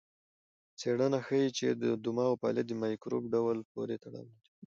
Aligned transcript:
څېړنه 0.79 1.19
ښيي 1.25 1.49
چې 1.57 1.67
د 1.81 1.83
دماغ 2.05 2.31
فعالیت 2.41 2.67
د 2.69 2.73
مایکروب 2.83 3.23
ډول 3.33 3.57
پورې 3.71 3.95
تړاو 4.03 4.27
لري. 4.31 4.47